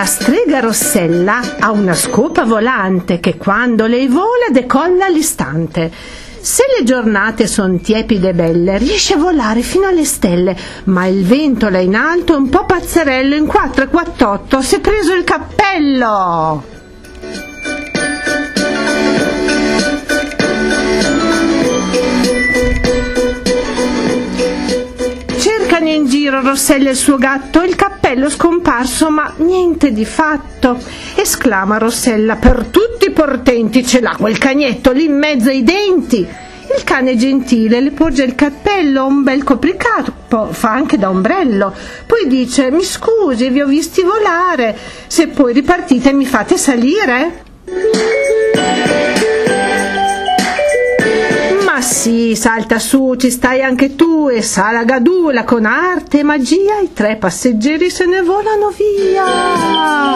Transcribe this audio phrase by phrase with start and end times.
[0.00, 5.92] La strega Rossella ha una scopa volante che quando lei vola decolla all'istante.
[6.40, 11.22] Se le giornate son tiepide e belle, riesce a volare fino alle stelle, ma il
[11.26, 15.12] vento là in alto è un po' pazzerello, in 4 e 48 si è preso
[15.12, 16.64] il cappello!
[25.36, 30.04] Cercano in giro Rossella e il suo gatto, il cappello è scomparso, ma niente di
[30.04, 30.78] fatto.
[31.14, 36.18] Esclama Rossella, per tutti i portenti ce l'ha quel cagnetto lì in mezzo ai denti.
[36.76, 41.74] Il cane gentile le porge il cappello, un bel copricapo, fa anche da ombrello.
[42.06, 44.76] Poi dice, mi scusi, vi ho visti volare,
[45.06, 47.42] se poi ripartite mi fate salire?
[52.00, 56.78] Sì, salta su, ci stai anche tu e sa la gadula con arte e magia,
[56.80, 60.14] i tre passeggeri se ne volano via.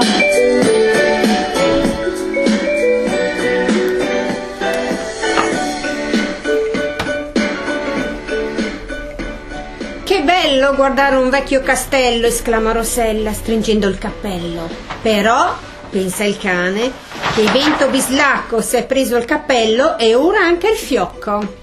[10.04, 14.70] Che bello guardare un vecchio castello, esclama Rossella stringendo il cappello.
[15.02, 15.54] Però,
[15.90, 16.90] pensa il cane,
[17.34, 21.62] che vento bislacco si è preso il cappello e ora anche il fiocco.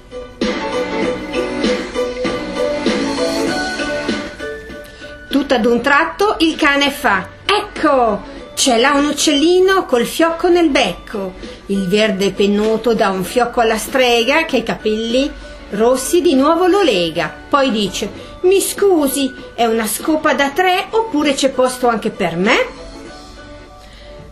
[5.52, 8.22] Tutto ad un tratto il cane fa: Ecco!
[8.54, 11.34] C'è là un uccellino col fiocco nel becco.
[11.66, 15.30] Il verde pennuto dà un fiocco alla strega che i capelli
[15.72, 17.36] rossi di nuovo lo lega.
[17.50, 18.10] Poi dice:
[18.44, 22.66] Mi scusi, è una scopa da tre oppure c'è posto anche per me?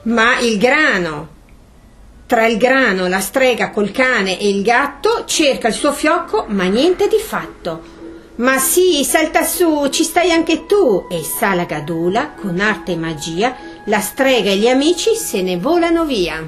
[0.04, 1.28] Ma il grano.
[2.28, 6.64] Tra il grano, la strega col cane e il gatto cerca il suo fiocco, ma
[6.64, 7.99] niente di fatto.
[8.40, 11.08] Ma sì, salta su, ci stai anche tu.
[11.10, 15.58] E sa la gadula, con arte e magia, la strega e gli amici se ne
[15.58, 16.48] volano via.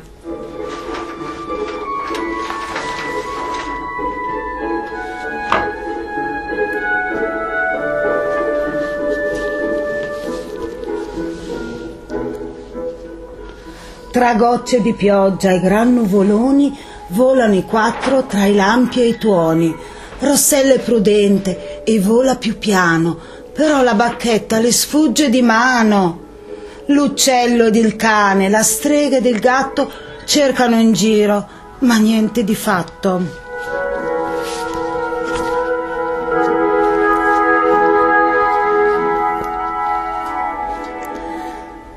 [14.12, 16.78] Tra gocce di pioggia e gran nuvoloni
[17.08, 19.75] volano i quattro tra i lampi e i tuoni.
[20.22, 23.18] Rossella è prudente e vola più piano,
[23.52, 26.20] però la bacchetta le sfugge di mano.
[26.86, 29.92] L'uccello ed il cane, la strega ed il gatto
[30.26, 31.48] cercano in giro,
[31.80, 33.40] ma niente di fatto.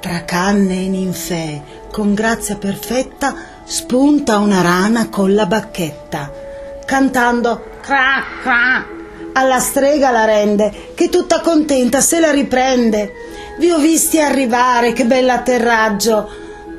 [0.01, 6.44] Tra canne e ninfee, con grazia perfetta, spunta una rana con la bacchetta,
[6.85, 8.87] cantando cra cra.
[9.33, 13.13] Alla strega la rende, che tutta contenta se la riprende.
[13.59, 16.29] Vi ho visti arrivare, che bell'atterraggio.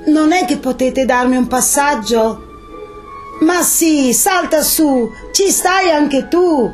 [0.05, 2.43] Non è che potete darmi un passaggio?
[3.41, 6.71] Ma sì, salta su, ci stai anche tu.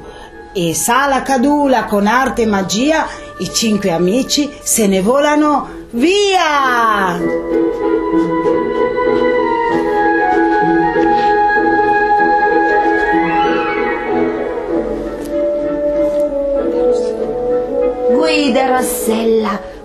[0.54, 3.08] E sala cadula con arte e magia,
[3.40, 7.20] i cinque amici se ne volano via.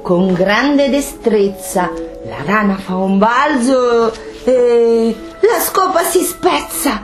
[0.06, 1.90] Con grande destrezza.
[2.26, 4.12] La rana fa un balzo
[4.44, 7.02] e la scopa si spezza.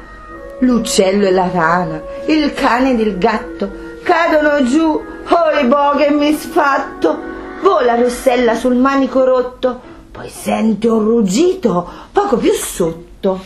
[0.60, 3.68] L'uccello e la rana, il cane ed il gatto
[4.04, 5.02] cadono giù.
[5.28, 7.18] Oi boh che misfatto!
[7.60, 9.80] Vola Rossella sul manico rotto,
[10.12, 13.42] poi sente un ruggito poco più sotto.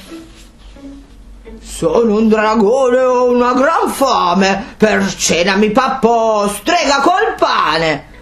[1.63, 8.16] Sono un dragone ho una gran fame, per cena mi pappo strega col pane.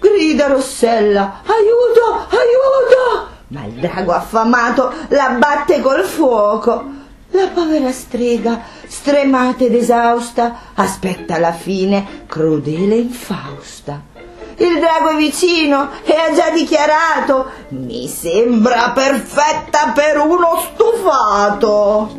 [0.00, 3.28] Grida Rossella, aiuto, aiuto!
[3.48, 6.98] Ma il drago affamato la batte col fuoco.
[7.32, 14.02] La povera strega, stremata ed esausta, aspetta la fine crudele e infausta.
[14.56, 22.16] Il drago è vicino e ha già dichiarato: Mi sembra perfetta per uno stufato.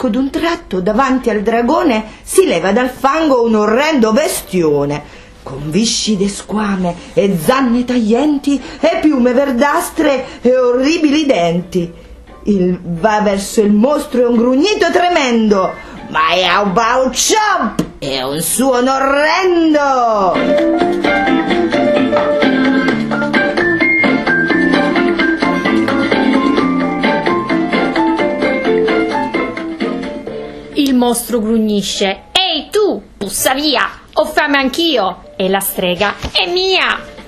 [0.00, 5.02] Ecco d'un tratto davanti al dragone si leva dal fango un orrendo bestione
[5.42, 11.92] con viscide squame e zanne taglienti e piume verdastre e orribili denti.
[12.44, 15.70] Il va verso il mostro e un grugnito tremendo,
[16.08, 17.84] ma è un bau chop!
[17.98, 20.99] È un suono orrendo!
[31.00, 32.24] Mostro grugnisce.
[32.30, 33.88] Ehi tu, pussa via!
[34.12, 35.32] Ho fame anch'io!
[35.34, 37.18] E la strega è mia!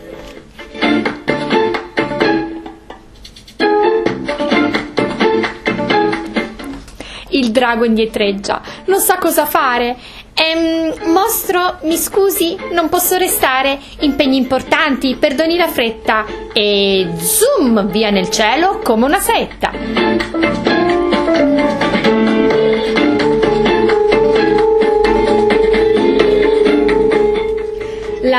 [7.31, 9.97] Il drago indietreggia, non sa cosa fare.
[10.35, 13.79] Ehm, mostro, mi scusi, non posso restare.
[14.01, 16.27] Impegni importanti, perdoni la fretta.
[16.53, 20.72] E zoom via nel cielo come una setta.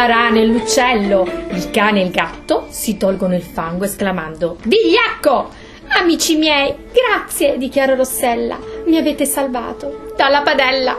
[0.03, 5.49] La rana e l'uccello, il cane e il gatto si tolgono il fango esclamando Vigliacco!
[5.97, 10.97] Amici miei, grazie, dichiara Rossella, mi avete salvato dalla padella.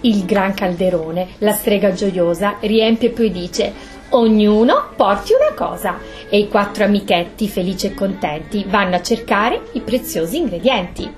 [0.00, 5.96] Il gran calderone, la strega gioiosa, riempie e poi dice Ognuno porti una cosa
[6.30, 11.12] e i quattro amichetti, felici e contenti, vanno a cercare i preziosi ingredienti.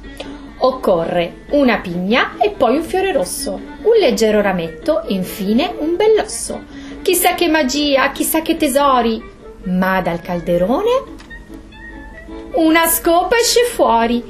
[0.59, 6.62] Occorre una pigna e poi un fiore rosso, un leggero rametto e infine un bell'osso.
[7.03, 9.23] Chissà che magia, chissà che tesori!
[9.64, 11.20] Ma dal calderone
[12.55, 14.23] una scopa esce fuori.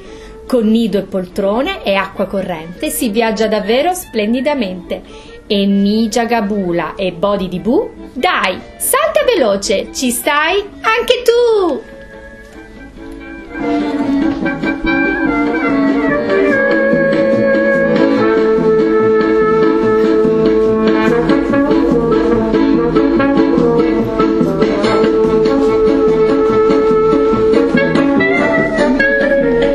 [0.46, 5.02] Con nido e poltrone e acqua corrente si viaggia davvero splendidamente.
[5.46, 10.62] E Nigia Gabula e Body di Bu, dai, salta veloce, ci stai?
[10.80, 11.90] Anche tu!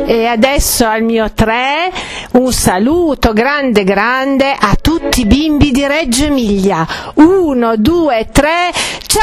[0.06, 1.90] E adesso al mio tre
[2.32, 6.86] un saluto grande grande a tutti i bimbi di Reggio Emilia.
[7.14, 8.70] Uno, due, tre.
[9.06, 9.22] Ciao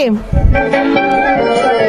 [0.00, 1.79] bambini!